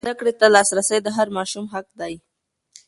[0.03, 2.13] زده کړې ته لاسرسی د هر ماشوم حق دی.